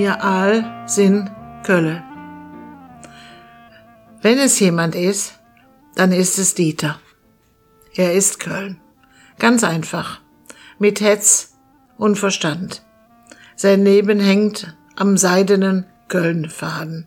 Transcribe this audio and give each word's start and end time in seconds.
mir 0.00 0.24
all 0.24 0.64
sind 0.86 1.30
Kölle. 1.62 2.02
Wenn 4.22 4.38
es 4.38 4.58
jemand 4.58 4.94
ist, 4.94 5.38
dann 5.94 6.10
ist 6.10 6.38
es 6.38 6.54
Dieter. 6.54 6.98
Er 7.94 8.14
ist 8.14 8.40
Köln. 8.40 8.80
Ganz 9.38 9.62
einfach. 9.62 10.22
Mit 10.78 11.02
Hetz 11.02 11.52
und 11.98 12.16
Verstand. 12.16 12.82
Sein 13.56 13.84
Leben 13.84 14.20
hängt 14.20 14.74
am 14.96 15.18
seidenen 15.18 15.84
Köln-Faden. 16.08 17.06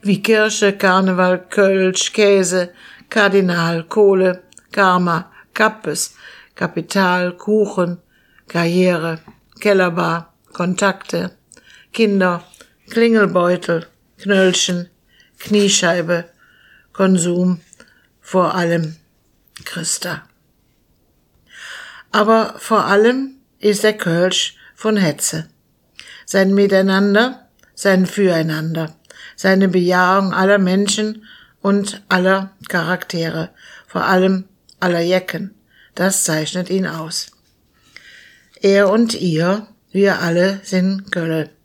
Wie 0.00 0.22
Kirche, 0.22 0.72
Karneval, 0.72 1.46
Kölsch, 1.50 2.14
Käse, 2.14 2.70
Kardinal, 3.10 3.84
Kohle, 3.84 4.42
Karma, 4.72 5.30
Kappes, 5.52 6.14
Kapital, 6.54 7.36
Kuchen, 7.36 7.98
Karriere, 8.48 9.18
Kellerbar, 9.60 10.32
Kontakte, 10.54 11.36
Kinder, 11.96 12.44
Klingelbeutel, 12.90 13.86
Knöllchen, 14.18 14.90
Kniescheibe, 15.38 16.26
Konsum, 16.92 17.62
vor 18.20 18.54
allem 18.54 18.96
Christa. 19.64 20.28
Aber 22.12 22.56
vor 22.58 22.84
allem 22.84 23.36
ist 23.60 23.82
der 23.82 23.96
Kölsch 23.96 24.58
von 24.74 24.98
Hetze. 24.98 25.48
Sein 26.26 26.52
Miteinander, 26.52 27.48
sein 27.74 28.04
Füreinander, 28.04 28.94
seine 29.34 29.68
Bejahung 29.68 30.34
aller 30.34 30.58
Menschen 30.58 31.24
und 31.62 32.02
aller 32.10 32.50
Charaktere, 32.68 33.54
vor 33.86 34.04
allem 34.04 34.44
aller 34.80 35.00
Jecken, 35.00 35.54
das 35.94 36.24
zeichnet 36.24 36.68
ihn 36.68 36.86
aus. 36.86 37.30
Er 38.60 38.90
und 38.90 39.14
ihr, 39.14 39.66
wir 39.92 40.20
alle 40.20 40.60
sind 40.62 41.10
Kölle, 41.10 41.55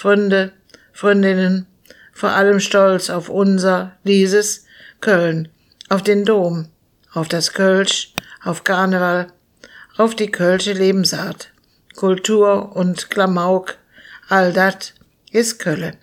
Freunde, 0.00 0.52
Freundinnen, 0.94 1.66
vor 2.14 2.30
allem 2.30 2.58
stolz 2.58 3.10
auf 3.10 3.28
unser, 3.28 3.98
dieses 4.02 4.64
Köln, 5.02 5.50
auf 5.90 6.02
den 6.02 6.24
Dom, 6.24 6.70
auf 7.12 7.28
das 7.28 7.52
Kölsch, 7.52 8.14
auf 8.42 8.64
Karneval, 8.64 9.26
auf 9.98 10.14
die 10.14 10.30
kölsche 10.30 10.72
Lebensart, 10.72 11.52
Kultur 11.96 12.74
und 12.74 13.10
Klamauk, 13.10 13.76
all 14.30 14.54
dat 14.54 14.94
is 15.32 15.58
Kölle. 15.58 15.98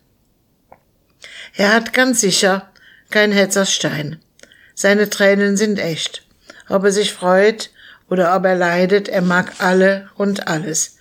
Er 1.56 1.74
hat 1.74 1.92
ganz 1.92 2.22
sicher 2.22 2.72
kein 3.10 3.32
Hetzerstein. 3.32 4.20
Seine 4.76 5.10
Tränen 5.10 5.58
sind 5.58 5.80
echt. 5.80 6.24
Ob 6.70 6.84
er 6.84 6.92
sich 6.92 7.14
freut 7.14 7.72
oder 8.12 8.36
ob 8.36 8.46
er 8.46 8.54
leidet, 8.54 9.10
er 9.10 9.24
mag 9.24 9.54
alle 9.58 10.08
und 10.14 10.48
alles. 10.48 10.98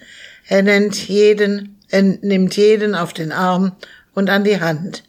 Er 0.48 0.62
nennt 0.62 1.08
jeden, 1.08 1.75
er 1.89 2.03
nimmt 2.03 2.56
jeden 2.56 2.95
auf 2.95 3.12
den 3.12 3.33
Arm 3.33 3.77
und 4.15 4.31
an 4.31 4.45
die 4.45 4.61
Hand. 4.61 5.05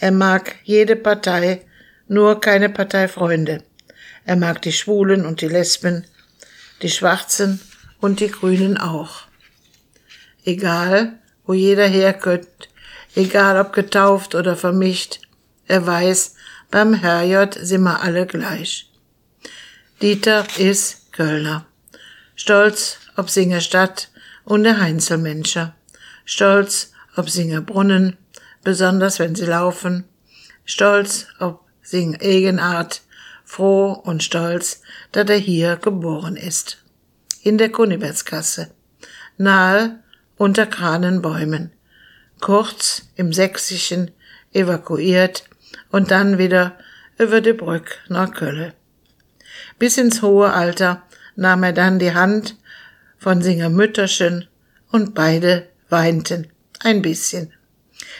Er 0.00 0.12
mag 0.12 0.56
jede 0.64 0.96
Partei, 0.96 1.62
nur 2.08 2.40
keine 2.40 2.68
Parteifreunde. 2.68 3.62
Er 4.24 4.36
mag 4.36 4.62
die 4.62 4.72
Schwulen 4.72 5.24
und 5.24 5.40
die 5.40 5.48
Lesben, 5.48 6.04
die 6.82 6.90
Schwarzen 6.90 7.60
und 8.00 8.20
die 8.20 8.30
Grünen 8.30 8.76
auch. 8.76 9.22
Egal, 10.44 11.18
wo 11.46 11.52
jeder 11.52 11.86
herkommt, 11.86 12.46
egal 13.14 13.60
ob 13.60 13.72
getauft 13.72 14.34
oder 14.34 14.56
vermischt, 14.56 15.20
er 15.66 15.86
weiß, 15.86 16.34
beim 16.70 16.94
Herrjott 16.94 17.58
sind 17.60 17.82
wir 17.82 18.02
alle 18.02 18.26
gleich. 18.26 18.90
Dieter 20.00 20.46
ist 20.58 21.12
Kölner. 21.12 21.66
Stolz 22.34 22.98
ob 23.16 23.28
Singer 23.28 23.60
Stadt 23.60 24.08
und 24.44 24.64
der 24.64 24.80
Heinzelmenscher. 24.80 25.74
Stolz 26.32 26.92
ob 27.16 27.28
Singer 27.28 27.60
Brunnen, 27.60 28.16
besonders 28.62 29.18
wenn 29.18 29.34
sie 29.34 29.46
laufen. 29.46 30.04
Stolz 30.64 31.26
ob 31.40 31.64
Sing 31.82 32.14
Egenart, 32.20 33.02
froh 33.44 33.90
und 33.90 34.22
stolz, 34.22 34.80
dass 35.10 35.28
er 35.28 35.38
hier 35.38 35.74
geboren 35.74 36.36
ist. 36.36 36.84
In 37.42 37.58
der 37.58 37.72
Kunibertskasse. 37.72 38.70
Nahe 39.38 39.98
unter 40.36 40.66
Kranenbäumen. 40.66 41.72
Kurz 42.40 43.08
im 43.16 43.32
Sächsischen 43.32 44.12
evakuiert 44.52 45.50
und 45.90 46.12
dann 46.12 46.38
wieder 46.38 46.78
über 47.18 47.40
die 47.40 47.54
Brück 47.54 47.98
nach 48.08 48.32
Kölle. 48.32 48.74
Bis 49.80 49.98
ins 49.98 50.22
hohe 50.22 50.52
Alter 50.52 51.02
nahm 51.34 51.64
er 51.64 51.72
dann 51.72 51.98
die 51.98 52.14
Hand 52.14 52.54
von 53.18 53.42
Singer 53.42 53.68
Mütterchen 53.68 54.46
und 54.92 55.12
beide 55.12 55.69
weinten 55.90 56.48
ein 56.80 57.02
bisschen. 57.02 57.52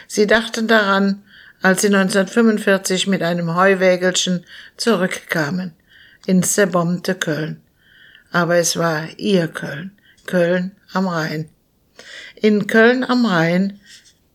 Sie 0.06 0.26
dachten 0.26 0.68
daran, 0.68 1.22
als 1.62 1.82
sie 1.82 1.88
1945 1.88 3.06
mit 3.06 3.22
einem 3.22 3.54
Heuwägelchen 3.54 4.44
zurückkamen 4.76 5.74
ins 6.26 6.54
zerbombte 6.54 7.14
Köln. 7.14 7.62
Aber 8.30 8.56
es 8.56 8.76
war 8.76 9.08
ihr 9.16 9.48
Köln, 9.48 9.92
Köln 10.26 10.72
am 10.92 11.08
Rhein. 11.08 11.48
In 12.36 12.66
Köln 12.66 13.04
am 13.04 13.26
Rhein 13.26 13.80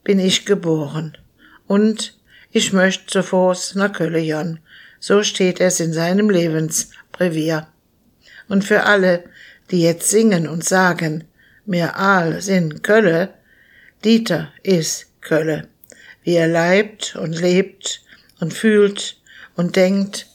bin 0.04 0.20
ich 0.20 0.46
geboren 0.46 1.18
und 1.68 2.18
ich 2.52 2.74
möchte 2.74 3.08
zu 3.08 3.24
Fuß 3.24 3.76
nach 3.76 3.94
Köln. 3.94 4.60
So 5.00 5.24
steht 5.24 5.60
es 5.60 5.80
in 5.80 5.94
seinem 5.94 6.30
Lebensbrevier. 6.30 7.68
Und 8.48 8.64
für 8.64 8.84
alle, 8.84 9.24
die 9.72 9.82
jetzt 9.82 10.10
singen 10.10 10.48
und 10.48 10.64
sagen, 10.64 11.26
mir 11.66 11.98
all 11.98 12.42
sind 12.42 12.84
Kölle, 12.84 13.34
Dieter 14.04 14.52
ist 14.64 15.08
Kölle, 15.22 15.68
wie 16.24 16.36
er 16.36 16.48
leibt 16.48 17.16
und 17.16 17.34
lebt 17.34 18.02
und 18.40 18.54
fühlt 18.54 19.18
und 19.56 19.76
denkt 19.76 20.28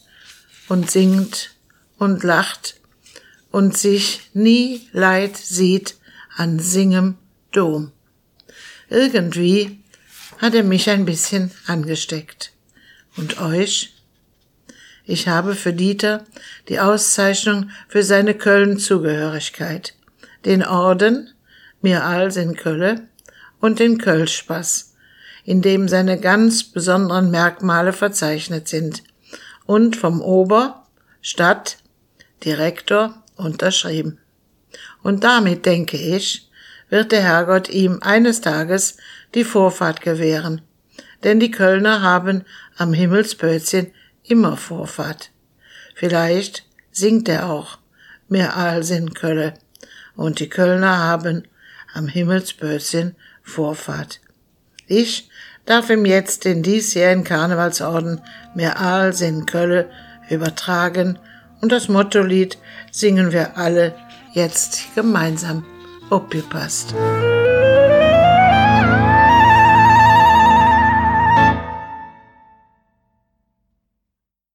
und 0.67 0.91
singt 0.91 1.55
und 1.97 2.23
lacht 2.23 2.79
und 3.51 3.77
sich 3.77 4.29
nie 4.33 4.87
leid 4.91 5.37
sieht 5.37 5.95
an 6.35 6.59
Singem 6.59 7.17
Dom. 7.51 7.91
Irgendwie 8.89 9.81
hat 10.37 10.55
er 10.55 10.63
mich 10.63 10.89
ein 10.89 11.05
bisschen 11.05 11.51
angesteckt. 11.67 12.51
Und 13.15 13.39
euch? 13.41 13.93
Ich 15.05 15.27
habe 15.27 15.55
für 15.55 15.73
Dieter 15.73 16.25
die 16.69 16.79
Auszeichnung 16.79 17.69
für 17.87 18.03
seine 18.03 18.33
Köln-Zugehörigkeit, 18.33 19.93
den 20.45 20.63
Orden, 20.63 21.29
mir 21.81 22.03
als 22.03 22.37
in 22.37 22.55
Kölle, 22.55 23.07
und 23.59 23.79
den 23.79 23.97
Kölschpass, 23.97 24.93
in 25.43 25.61
dem 25.61 25.87
seine 25.87 26.19
ganz 26.19 26.63
besonderen 26.63 27.31
Merkmale 27.31 27.93
verzeichnet 27.93 28.67
sind 28.67 29.03
und 29.65 29.95
vom 29.95 30.21
Ober, 30.21 30.87
Stadt, 31.21 31.77
Direktor 32.43 33.23
unterschrieben. 33.35 34.19
Und 35.03 35.23
damit, 35.23 35.65
denke 35.65 35.97
ich, 35.97 36.49
wird 36.89 37.11
der 37.11 37.23
Herrgott 37.23 37.69
ihm 37.69 37.99
eines 38.01 38.41
Tages 38.41 38.97
die 39.33 39.43
Vorfahrt 39.43 40.01
gewähren. 40.01 40.61
Denn 41.23 41.39
die 41.39 41.51
Kölner 41.51 42.01
haben 42.01 42.43
am 42.77 42.93
Himmelspötzchen 42.93 43.91
immer 44.23 44.57
Vorfahrt. 44.57 45.31
Vielleicht 45.95 46.65
singt 46.91 47.29
er 47.29 47.49
auch 47.49 47.77
mehr 48.27 48.57
als 48.57 48.89
in 48.89 49.13
Kölle. 49.13 49.53
Und 50.15 50.39
die 50.39 50.49
Kölner 50.49 50.97
haben 50.99 51.47
am 51.93 52.07
Himmelspötzchen 52.07 53.15
Vorfahrt. 53.43 54.19
Ich 54.87 55.29
darf 55.65 55.89
ihm 55.89 56.05
jetzt 56.05 56.45
den 56.45 56.63
diesjährigen 56.63 57.23
Karnevalsorden 57.23 58.21
mehr 58.55 58.79
als 58.79 59.21
in 59.21 59.45
Kölle 59.45 59.89
übertragen 60.29 61.19
und 61.61 61.71
das 61.71 61.87
Mottolied 61.87 62.57
singen 62.91 63.31
wir 63.31 63.57
alle 63.57 63.95
jetzt 64.33 64.95
gemeinsam. 64.95 65.65
Opgepasst. 66.09 66.93